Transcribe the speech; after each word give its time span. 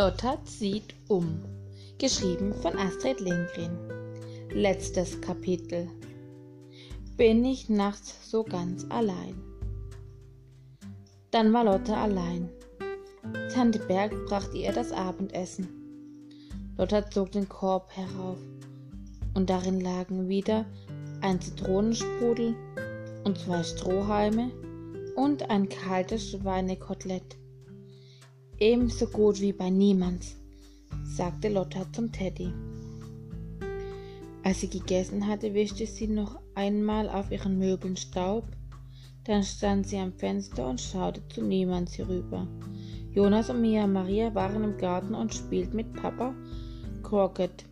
Lotta 0.00 0.42
zieht 0.46 0.94
um. 1.08 1.44
Geschrieben 1.98 2.54
von 2.54 2.74
Astrid 2.78 3.20
Lindgren. 3.20 3.76
Letztes 4.50 5.20
Kapitel. 5.20 5.90
Bin 7.18 7.44
ich 7.44 7.68
nachts 7.68 8.30
so 8.30 8.42
ganz 8.42 8.86
allein. 8.88 9.34
Dann 11.30 11.52
war 11.52 11.64
Lotta 11.64 12.02
allein. 12.02 12.48
Tante 13.52 13.78
Berg 13.78 14.14
brachte 14.24 14.56
ihr 14.56 14.72
das 14.72 14.90
Abendessen. 14.90 15.68
Lotta 16.78 17.10
zog 17.10 17.32
den 17.32 17.50
Korb 17.50 17.90
herauf 17.94 18.38
und 19.34 19.50
darin 19.50 19.82
lagen 19.82 20.30
wieder 20.30 20.64
ein 21.20 21.42
Zitronensprudel 21.42 22.56
und 23.24 23.36
zwei 23.36 23.62
Strohhalme 23.62 24.50
und 25.16 25.50
ein 25.50 25.68
kaltes 25.68 26.30
Schweinekotelett. 26.30 27.36
Ebenso 28.62 29.06
gut 29.06 29.40
wie 29.40 29.54
bei 29.54 29.70
niemand, 29.70 30.36
sagte 31.02 31.48
Lotta 31.48 31.90
zum 31.94 32.12
Teddy. 32.12 32.52
Als 34.44 34.60
sie 34.60 34.68
gegessen 34.68 35.26
hatte, 35.26 35.54
wischte 35.54 35.86
sie 35.86 36.06
noch 36.06 36.38
einmal 36.54 37.08
auf 37.08 37.30
ihren 37.30 37.58
Möbeln 37.58 37.96
Staub. 37.96 38.44
Dann 39.24 39.42
stand 39.44 39.86
sie 39.86 39.96
am 39.96 40.12
Fenster 40.12 40.68
und 40.68 40.78
schaute 40.78 41.26
zu 41.28 41.40
niemand 41.42 41.96
herüber. 41.96 42.46
Jonas 43.14 43.48
und 43.48 43.62
Mia 43.62 43.86
Maria 43.86 44.34
waren 44.34 44.62
im 44.62 44.76
Garten 44.76 45.14
und 45.14 45.34
spielten 45.34 45.76
mit 45.76 45.94
Papa 45.94 46.34
Crockett. 47.02 47.64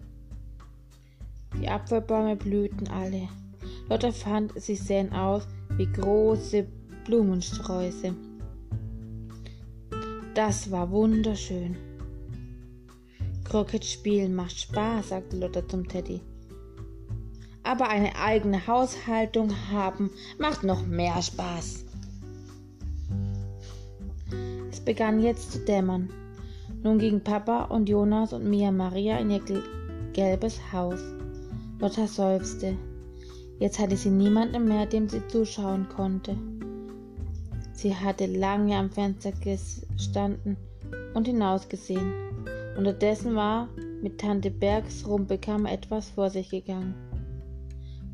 Die 1.60 1.68
Apfelbäume 1.68 2.34
blühten 2.34 2.88
alle. 2.88 3.28
Lotta 3.90 4.10
fand, 4.10 4.58
sie 4.58 4.76
sähen 4.76 5.12
aus 5.12 5.46
wie 5.76 5.92
große 5.92 6.66
Blumensträuße. 7.04 8.14
Das 10.38 10.70
war 10.70 10.92
wunderschön. 10.92 11.76
Croquet 13.42 13.84
spielen 13.84 14.36
macht 14.36 14.56
Spaß, 14.56 15.08
sagte 15.08 15.36
Lotta 15.36 15.66
zum 15.66 15.88
Teddy. 15.88 16.20
Aber 17.64 17.88
eine 17.88 18.14
eigene 18.14 18.64
Haushaltung 18.68 19.50
haben 19.72 20.12
macht 20.38 20.62
noch 20.62 20.86
mehr 20.86 21.20
Spaß. 21.20 21.86
Es 24.70 24.78
begann 24.78 25.20
jetzt 25.20 25.50
zu 25.50 25.58
dämmern. 25.64 26.08
Nun 26.84 27.00
gingen 27.00 27.24
Papa 27.24 27.64
und 27.64 27.88
Jonas 27.88 28.32
und 28.32 28.48
Mia 28.48 28.70
Maria 28.70 29.18
in 29.18 29.30
ihr 29.32 29.42
gelbes 30.12 30.60
Haus. 30.72 31.00
Lotta 31.80 32.06
seufzte. 32.06 32.76
Jetzt 33.58 33.80
hatte 33.80 33.96
sie 33.96 34.10
niemanden 34.10 34.66
mehr, 34.66 34.86
dem 34.86 35.08
sie 35.08 35.26
zuschauen 35.26 35.88
konnte. 35.88 36.36
Sie 37.78 37.94
hatte 37.94 38.26
lange 38.26 38.76
am 38.76 38.90
Fenster 38.90 39.30
gestanden 39.30 40.56
und 41.14 41.28
hinausgesehen. 41.28 42.12
Unterdessen 42.76 43.36
war 43.36 43.68
mit 44.02 44.18
Tante 44.18 44.50
Bergs 44.50 45.06
Rumpelkammer 45.06 45.70
etwas 45.70 46.10
vor 46.10 46.28
sich 46.28 46.50
gegangen, 46.50 46.96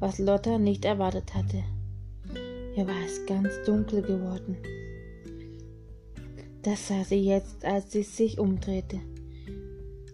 was 0.00 0.19
Lotta 0.19 0.58
nicht 0.58 0.84
erwartet 0.84 1.34
hatte. 1.34 1.64
Hier 2.75 2.86
war 2.86 3.02
es 3.06 3.25
ganz 3.25 3.54
dunkel 3.64 4.02
geworden. 4.02 4.58
Das 6.60 6.86
sah 6.88 7.02
sie 7.02 7.25
jetzt, 7.25 7.64
als 7.64 7.91
sie 7.91 8.02
sich 8.02 8.38
umdrehte. 8.38 9.00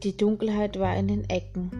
Die 0.04 0.16
Dunkelheit 0.16 0.78
war 0.78 0.96
in 0.96 1.08
den 1.08 1.28
Ecken. 1.28 1.72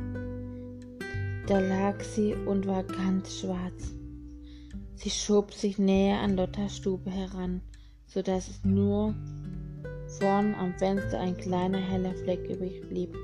Da 1.47 1.60
lag 1.60 2.02
sie 2.02 2.34
und 2.34 2.66
war 2.66 2.82
ganz 2.82 3.38
schwarz. 3.38 3.94
Sie 5.03 5.09
schob 5.09 5.55
sich 5.55 5.78
näher 5.78 6.21
an 6.21 6.37
Lottas 6.37 6.77
Stube 6.77 7.11
heran, 7.11 7.62
so 8.06 8.21
dass 8.21 8.49
es 8.49 8.65
nur 8.65 9.15
vorn 10.19 10.55
am 10.55 10.75
Fenster 10.75 11.19
ein 11.19 11.38
kleiner 11.38 11.78
heller 11.78 12.12
Fleck 12.16 12.47
übrig 12.50 12.87
blieb. 12.87 13.16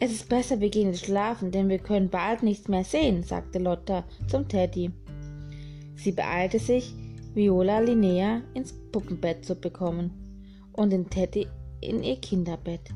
Es 0.00 0.10
ist 0.10 0.30
besser, 0.30 0.58
wir 0.60 0.70
gehen 0.70 0.94
schlafen, 0.94 1.50
denn 1.50 1.68
wir 1.68 1.80
können 1.80 2.08
bald 2.08 2.42
nichts 2.42 2.68
mehr 2.68 2.82
sehen, 2.82 3.22
sagte 3.22 3.58
Lotta 3.58 4.04
zum 4.26 4.48
Teddy. 4.48 4.90
Sie 5.96 6.12
beeilte 6.12 6.58
sich, 6.58 6.94
Viola 7.34 7.80
Linnea 7.80 8.40
ins 8.54 8.72
Puppenbett 8.90 9.44
zu 9.44 9.54
bekommen 9.54 10.12
und 10.72 10.94
den 10.94 11.10
Teddy 11.10 11.46
in 11.82 12.02
ihr 12.02 12.16
Kinderbett. 12.16 12.88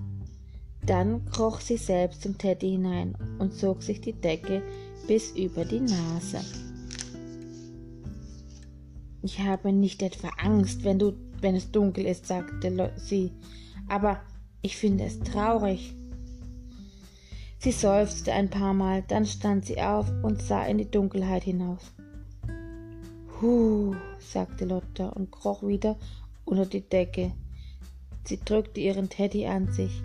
Dann 0.87 1.27
kroch 1.27 1.61
sie 1.61 1.77
selbst 1.77 2.22
zum 2.22 2.38
Teddy 2.38 2.71
hinein 2.71 3.15
und 3.38 3.53
zog 3.53 3.82
sich 3.82 4.00
die 4.00 4.15
Decke 4.15 4.62
bis 5.06 5.32
über 5.32 5.67
die 5.67 5.81
Nase. 5.81 6.69
Ich 9.22 9.38
habe 9.41 9.72
nicht 9.72 10.03
etwa 10.03 10.28
Angst, 10.42 10.84
wenn 10.84 10.98
du, 10.98 11.12
wenn 11.41 11.54
es 11.54 11.70
dunkel 11.70 12.06
ist, 12.06 12.26
sagte 12.26 12.92
sie, 12.97 13.32
aber 13.88 14.20
ich 14.62 14.76
finde 14.76 15.04
es 15.04 15.20
traurig. 15.20 15.94
Sie 17.58 17.72
seufzte 17.72 18.32
ein 18.32 18.48
paar 18.48 18.72
Mal, 18.72 19.03
dann 19.06 19.26
stand 19.26 19.66
sie 19.66 19.81
auf 19.82 20.10
und 20.22 20.41
sah 20.41 20.64
in 20.64 20.78
die 20.78 20.91
Dunkelheit 20.91 21.42
hinaus. 21.42 21.92
Huh, 23.41 23.94
sagte 24.19 24.64
Lotta 24.64 25.10
und 25.10 25.31
kroch 25.31 25.62
wieder 25.62 25.98
unter 26.47 26.64
die 26.64 26.81
Decke. 26.81 27.32
Sie 28.25 28.38
drückte 28.42 28.81
ihren 28.81 29.10
Teddy 29.10 29.47
an 29.47 29.70
sich. 29.70 30.02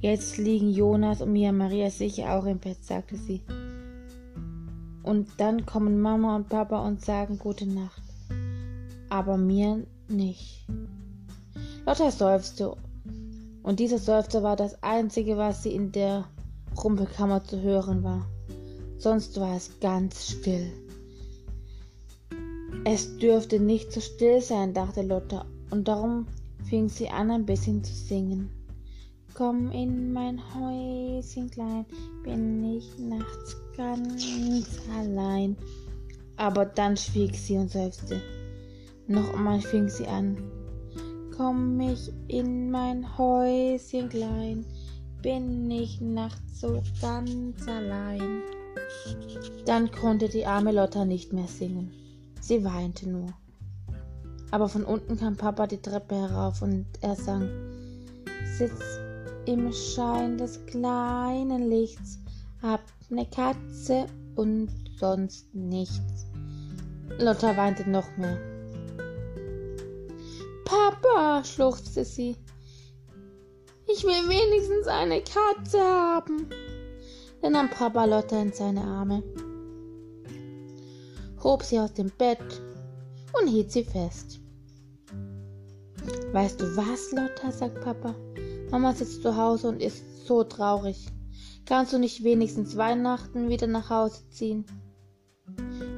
Jetzt 0.00 0.38
liegen 0.38 0.70
Jonas 0.70 1.20
und 1.20 1.32
Mia 1.32 1.52
Maria 1.52 1.90
sicher 1.90 2.32
auch 2.32 2.46
im 2.46 2.58
Bett, 2.58 2.84
sagte 2.84 3.16
sie. 3.16 3.42
Und 5.04 5.28
dann 5.38 5.64
kommen 5.66 6.00
Mama 6.00 6.34
und 6.34 6.48
Papa 6.48 6.84
und 6.84 7.04
sagen 7.04 7.38
gute 7.38 7.66
Nacht 7.66 8.05
aber 9.08 9.36
mir 9.36 9.86
nicht. 10.08 10.66
Lotta 11.84 12.10
seufzte, 12.10 12.76
und 13.62 13.80
dieser 13.80 13.98
Seufzer 13.98 14.42
war 14.42 14.56
das 14.56 14.82
einzige, 14.82 15.36
was 15.36 15.62
sie 15.62 15.74
in 15.74 15.92
der 15.92 16.24
Rumpelkammer 16.82 17.42
zu 17.44 17.60
hören 17.60 18.02
war. 18.04 18.26
Sonst 18.98 19.38
war 19.40 19.56
es 19.56 19.80
ganz 19.80 20.30
still. 20.30 20.72
Es 22.84 23.18
dürfte 23.18 23.58
nicht 23.58 23.92
so 23.92 24.00
still 24.00 24.40
sein, 24.40 24.72
dachte 24.72 25.02
Lotta, 25.02 25.46
und 25.70 25.88
darum 25.88 26.26
fing 26.68 26.88
sie 26.88 27.08
an, 27.08 27.30
ein 27.30 27.46
bisschen 27.46 27.82
zu 27.82 27.92
singen. 27.92 28.50
Komm 29.34 29.70
in 29.70 30.12
mein 30.12 30.40
Häuschen 30.54 31.50
klein, 31.50 31.84
bin 32.22 32.76
ich 32.76 32.98
nachts 32.98 33.56
ganz 33.76 34.24
allein. 34.96 35.56
Aber 36.36 36.64
dann 36.64 36.96
schwieg 36.96 37.34
sie 37.34 37.56
und 37.56 37.70
seufzte. 37.70 38.22
Noch 39.08 39.34
einmal 39.34 39.60
fing 39.60 39.88
sie 39.88 40.06
an. 40.06 40.36
Komm 41.36 41.78
ich 41.80 42.12
in 42.28 42.70
mein 42.70 43.16
Häuschen 43.16 44.08
klein, 44.08 44.66
bin 45.22 45.70
ich 45.70 46.00
nachts 46.00 46.60
so 46.60 46.82
ganz 47.00 47.68
allein. 47.68 48.42
Dann 49.64 49.90
konnte 49.90 50.28
die 50.28 50.46
arme 50.46 50.72
Lotta 50.72 51.04
nicht 51.04 51.32
mehr 51.32 51.46
singen. 51.46 51.92
Sie 52.40 52.64
weinte 52.64 53.08
nur. 53.08 53.28
Aber 54.50 54.68
von 54.68 54.84
unten 54.84 55.16
kam 55.16 55.36
Papa 55.36 55.66
die 55.66 55.80
Treppe 55.80 56.14
herauf 56.14 56.62
und 56.62 56.86
er 57.00 57.14
sang: 57.14 57.48
Sitz 58.56 58.98
im 59.46 59.72
Schein 59.72 60.38
des 60.38 60.64
kleinen 60.66 61.68
Lichts, 61.68 62.18
hab 62.62 62.80
ne 63.08 63.26
Katze 63.26 64.06
und 64.34 64.68
sonst 64.98 65.54
nichts. 65.54 66.26
Lotta 67.18 67.56
weinte 67.56 67.88
noch 67.88 68.16
mehr. 68.16 68.55
Papa, 70.66 71.44
schluchzte 71.44 72.04
sie. 72.04 72.36
Ich 73.86 74.02
will 74.02 74.28
wenigstens 74.28 74.88
eine 74.88 75.22
Katze 75.22 75.80
haben. 75.80 76.48
Dann 77.40 77.52
nahm 77.52 77.70
Papa 77.70 78.04
Lotta 78.04 78.42
in 78.42 78.52
seine 78.52 78.82
Arme, 78.82 79.22
hob 81.44 81.62
sie 81.62 81.78
aus 81.78 81.92
dem 81.92 82.10
Bett 82.18 82.60
und 83.40 83.46
hielt 83.46 83.70
sie 83.70 83.84
fest. 83.84 84.40
Weißt 86.32 86.60
du 86.60 86.76
was, 86.76 87.12
Lotta, 87.12 87.52
sagt 87.52 87.80
Papa. 87.82 88.16
Mama 88.72 88.92
sitzt 88.92 89.22
zu 89.22 89.36
Hause 89.36 89.68
und 89.68 89.80
ist 89.80 90.26
so 90.26 90.42
traurig. 90.42 91.06
Kannst 91.64 91.92
du 91.92 91.98
nicht 91.98 92.24
wenigstens 92.24 92.76
Weihnachten 92.76 93.48
wieder 93.48 93.68
nach 93.68 93.88
Hause 93.88 94.28
ziehen? 94.30 94.66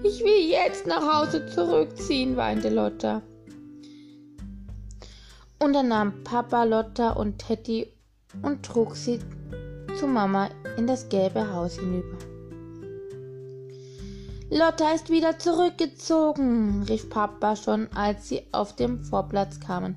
Ich 0.02 0.22
will 0.22 0.50
jetzt 0.50 0.86
nach 0.86 1.20
Hause 1.20 1.46
zurückziehen, 1.46 2.36
weinte 2.36 2.68
Lotta. 2.68 3.22
Und 5.58 5.72
dann 5.72 5.88
nahm 5.88 6.24
Papa 6.24 6.64
Lotta 6.64 7.10
und 7.10 7.38
Teddy 7.38 7.92
und 8.42 8.64
trug 8.64 8.94
sie 8.94 9.18
zu 9.98 10.06
Mama 10.06 10.48
in 10.76 10.86
das 10.86 11.08
gelbe 11.08 11.52
Haus 11.52 11.78
hinüber. 11.78 12.16
Lotta 14.50 14.92
ist 14.94 15.10
wieder 15.10 15.38
zurückgezogen, 15.38 16.84
rief 16.88 17.10
Papa 17.10 17.56
schon, 17.56 17.92
als 17.92 18.28
sie 18.28 18.42
auf 18.52 18.76
dem 18.76 19.02
Vorplatz 19.02 19.60
kamen. 19.60 19.96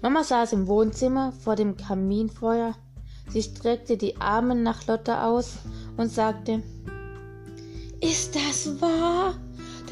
Mama 0.00 0.22
saß 0.22 0.52
im 0.52 0.66
Wohnzimmer 0.66 1.32
vor 1.32 1.56
dem 1.56 1.76
Kaminfeuer. 1.76 2.74
Sie 3.28 3.42
streckte 3.42 3.96
die 3.96 4.20
Arme 4.20 4.54
nach 4.54 4.86
Lotta 4.86 5.26
aus 5.26 5.56
und 5.96 6.10
sagte, 6.10 6.62
Ist 8.00 8.34
das 8.36 8.80
wahr? 8.80 9.34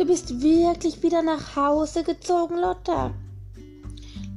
Du 0.03 0.09
bist 0.09 0.43
wirklich 0.43 1.01
wieder 1.05 1.23
nach 1.23 1.55
Hause 1.55 2.03
gezogen, 2.03 2.59
Lotta. 2.59 3.15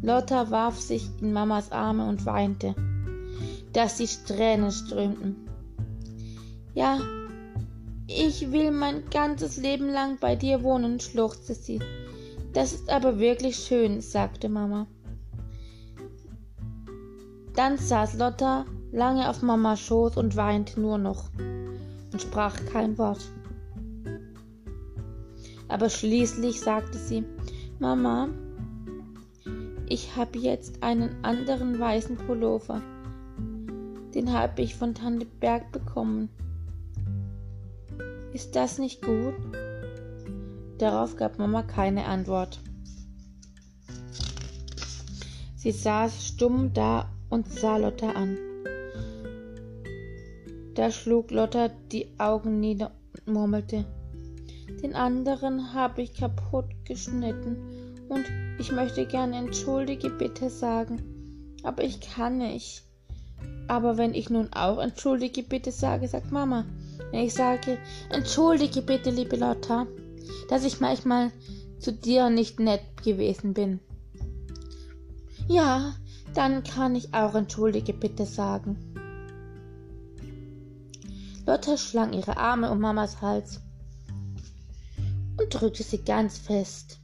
Lotta 0.04 0.52
warf 0.52 0.80
sich 0.80 1.10
in 1.22 1.34
Mamas 1.34 1.72
Arme 1.72 2.08
und 2.08 2.24
weinte, 2.28 2.76
dass 3.74 3.98
die 3.98 4.06
Tränen 4.06 4.72
strömten. 4.72 5.50
Ja, 6.76 7.00
ich 8.06 8.52
will 8.52 8.70
mein 8.70 9.10
ganzes 9.10 9.58
Leben 9.58 9.90
lang 9.90 10.20
bei 10.22 10.36
dir 10.36 10.62
wohnen, 10.62 11.00
schluchzte 11.00 11.56
sie. 11.56 11.80
Das 12.54 12.72
ist 12.72 12.88
aber 12.88 13.18
wirklich 13.18 13.56
schön, 13.56 14.02
sagte 14.02 14.50
Mama. 14.50 14.86
Dann 17.56 17.80
saß 17.80 18.20
Lotta 18.20 18.68
lange 18.92 19.28
auf 19.28 19.42
Mamas 19.42 19.80
Schoß 19.80 20.18
und 20.18 20.36
weinte 20.36 20.80
nur 20.80 21.00
noch 21.00 21.24
und 22.14 22.22
sprach 22.22 22.56
kein 22.72 23.00
Wort. 23.00 23.22
Aber 25.68 25.90
schließlich 25.90 26.62
sagte 26.62 26.98
sie, 26.98 27.24
Mama, 27.80 28.30
ich 29.88 30.16
habe 30.16 30.40
jetzt 30.40 30.82
einen 30.84 31.24
anderen 31.24 31.80
weißen 31.80 32.18
Pullover. 32.18 32.82
Den 34.14 34.32
habe 34.32 34.62
ich 34.62 34.76
von 34.76 34.96
Tante 34.96 35.26
Berg 35.26 35.72
bekommen. 35.72 36.30
Ist 38.34 38.56
das 38.56 38.80
nicht 38.80 39.02
gut? 39.02 39.36
Darauf 40.78 41.16
gab 41.16 41.38
Mama 41.38 41.64
keine 41.64 42.06
Antwort. 42.06 42.60
Sie 45.56 45.72
saß 45.72 46.28
stumm 46.28 46.74
da 46.74 47.10
und 47.30 47.48
sah 47.50 47.78
Lotta 47.78 48.12
an. 48.12 48.38
Da 50.74 50.92
schlug 50.92 51.32
Lotta 51.32 51.70
die 51.92 52.08
Augen 52.20 52.60
nieder 52.60 52.92
und 53.14 53.34
murmelte 53.34 53.86
den 54.82 54.96
anderen 54.96 55.74
habe 55.74 56.02
ich 56.02 56.14
kaputt 56.14 56.66
geschnitten 56.86 57.58
und 58.10 58.26
ich 58.60 58.72
möchte 58.72 59.06
gerne 59.06 59.38
entschuldige 59.38 60.10
bitte 60.10 60.50
sagen, 60.50 61.02
aber 61.64 61.84
ich 61.84 62.00
kann 62.02 62.38
nicht. 62.38 62.84
Aber 63.68 63.98
wenn 63.98 64.14
ich 64.14 64.30
nun 64.30 64.54
auch 64.54 64.78
entschuldige 64.80 65.44
bitte 65.44 65.72
sage, 65.72 66.08
sagt 66.08 66.32
Mama. 66.32 66.66
Wenn 67.12 67.22
ich 67.26 67.34
sage, 67.34 67.78
entschuldige 68.10 68.82
bitte, 68.82 69.10
liebe 69.10 69.36
Lotta, 69.38 69.88
dass 70.50 70.64
ich 70.64 70.80
manchmal 70.80 71.32
zu 71.80 71.92
dir 71.92 72.30
nicht 72.30 72.60
nett 72.60 72.82
gewesen 73.04 73.54
bin. 73.54 73.80
Ja, 75.48 75.96
dann 76.34 76.64
kann 76.64 76.96
ich 76.96 77.14
auch 77.14 77.36
entschuldige 77.36 77.94
bitte 77.94 78.26
sagen. 78.26 78.78
Lotta 81.46 81.78
schlang 81.78 82.14
ihre 82.14 82.38
Arme 82.38 82.72
um 82.72 82.80
Mamas 82.80 83.22
Hals 83.22 83.62
und 85.38 85.50
drückte 85.50 85.84
sie 85.84 86.04
ganz 86.04 86.38
fest, 86.38 87.00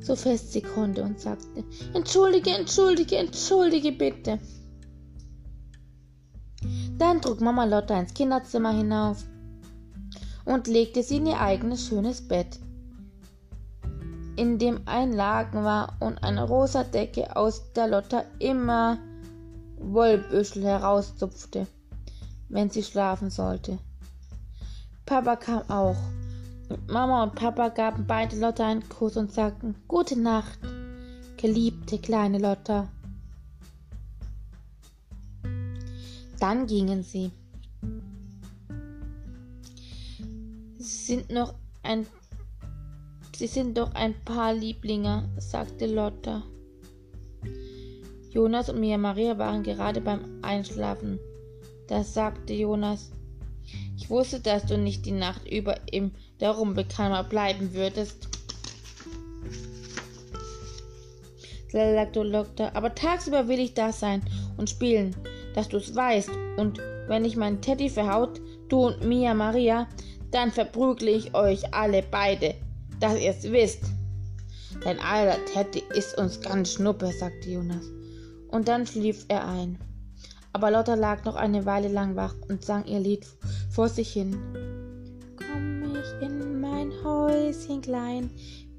so 0.00 0.16
fest 0.16 0.52
sie 0.52 0.62
konnte 0.62 1.02
und 1.02 1.20
sagte, 1.20 1.64
Entschuldige, 1.94 2.50
entschuldige, 2.50 3.16
entschuldige 3.16 3.92
bitte. 3.92 4.38
Dann 6.98 7.22
trug 7.22 7.40
Mama 7.40 7.64
Lotta 7.64 7.98
ins 7.98 8.12
Kinderzimmer 8.12 8.72
hinauf 8.72 9.24
und 10.44 10.66
legte 10.66 11.02
sie 11.02 11.16
in 11.16 11.26
ihr 11.26 11.40
eigenes 11.40 11.86
schönes 11.86 12.26
Bett, 12.26 12.58
in 14.36 14.58
dem 14.58 14.80
ein 14.86 15.12
Laken 15.12 15.64
war 15.64 15.96
und 16.00 16.22
eine 16.22 16.44
rosa 16.46 16.84
Decke, 16.84 17.36
aus 17.36 17.72
der 17.72 17.88
Lotta 17.88 18.24
immer 18.38 18.98
Wollbüschel 19.78 20.62
herauszupfte, 20.62 21.66
wenn 22.48 22.68
sie 22.68 22.82
schlafen 22.82 23.30
sollte. 23.30 23.78
Papa 25.06 25.36
kam 25.36 25.62
auch 25.70 25.96
Mama 26.88 27.22
und 27.24 27.34
Papa 27.34 27.68
gaben 27.68 28.06
beide 28.06 28.38
Lotta 28.38 28.66
einen 28.66 28.88
Kuss 28.88 29.16
und 29.16 29.32
sagten 29.32 29.74
Gute 29.88 30.18
Nacht, 30.18 30.58
geliebte 31.36 31.98
kleine 31.98 32.38
Lotta. 32.38 32.88
Dann 36.38 36.66
gingen 36.66 37.02
sie. 37.02 37.32
Sie 40.78 41.16
sind 41.16 41.30
noch 41.30 41.54
ein 41.82 42.06
Sie 43.40 43.46
sind 43.46 43.78
doch 43.78 43.94
ein 43.94 44.14
paar 44.26 44.52
Lieblinge, 44.52 45.26
sagte 45.38 45.86
Lotta. 45.86 46.42
Jonas 48.30 48.68
und 48.68 48.80
Mia 48.80 48.98
Maria 48.98 49.38
waren 49.38 49.62
gerade 49.62 50.02
beim 50.02 50.40
Einschlafen. 50.42 51.18
Da 51.88 52.04
sagte 52.04 52.52
Jonas, 52.52 53.10
ich 53.96 54.10
wusste, 54.10 54.40
dass 54.40 54.66
du 54.66 54.76
nicht 54.76 55.06
die 55.06 55.12
Nacht 55.12 55.50
über 55.50 55.74
im 55.90 56.10
der 56.40 56.50
Rumpelkammer 56.52 57.24
bleiben 57.24 57.74
würdest. 57.74 58.28
sagte 61.72 62.28
Doktor, 62.30 62.72
aber 62.74 62.94
tagsüber 62.94 63.46
will 63.48 63.60
ich 63.60 63.74
da 63.74 63.92
sein 63.92 64.22
und 64.56 64.68
spielen, 64.68 65.14
dass 65.54 65.68
du's 65.68 65.94
weißt. 65.94 66.30
Und 66.56 66.78
wenn 67.06 67.24
ich 67.24 67.36
meinen 67.36 67.60
Teddy 67.60 67.88
verhaut, 67.88 68.40
du 68.68 68.86
und 68.86 69.04
Mia 69.04 69.34
Maria, 69.34 69.86
dann 70.30 70.50
verprügle 70.50 71.10
ich 71.10 71.34
euch 71.34 71.72
alle 71.74 72.02
beide, 72.02 72.54
dass 72.98 73.18
ihr's 73.18 73.44
wisst. 73.44 73.84
Dein 74.84 74.98
alter 75.00 75.44
Teddy 75.46 75.82
ist 75.94 76.16
uns 76.18 76.40
ganz 76.40 76.72
schnuppe, 76.72 77.12
sagte 77.12 77.50
Jonas. 77.50 77.84
Und 78.48 78.68
dann 78.68 78.86
schlief 78.86 79.24
er 79.28 79.46
ein. 79.46 79.78
Aber 80.52 80.70
Lotta 80.70 80.94
lag 80.94 81.24
noch 81.24 81.36
eine 81.36 81.66
Weile 81.66 81.88
lang 81.88 82.16
wach 82.16 82.34
und 82.48 82.64
sang 82.64 82.84
ihr 82.86 82.98
Lied 82.98 83.26
vor 83.70 83.88
sich 83.88 84.12
hin. 84.12 84.36
Häuschen 87.30 87.80
klein, 87.80 88.30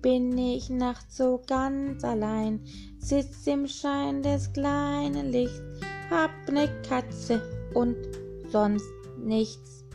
bin 0.02 0.38
ich 0.38 0.70
nachts 0.70 1.16
so 1.16 1.42
ganz 1.48 2.04
allein, 2.04 2.60
sitz 3.00 3.48
im 3.48 3.66
Schein 3.66 4.24
des 4.24 4.52
kleinen 4.52 5.32
Lichts, 5.32 5.62
hab 6.10 6.32
ne 6.52 6.68
Katze 6.88 7.42
und 7.74 7.96
sonst 8.52 8.92
nichts. 9.18 9.86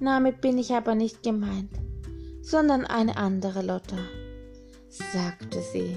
Damit 0.00 0.40
bin 0.40 0.58
ich 0.58 0.72
aber 0.72 0.96
nicht 0.96 1.22
gemeint, 1.22 1.70
sondern 2.42 2.84
eine 2.84 3.16
andere 3.16 3.62
Lotta, 3.62 3.98
sagte 4.88 5.62
sie. 5.72 5.96